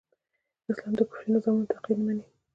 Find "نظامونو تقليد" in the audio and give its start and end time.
1.35-1.97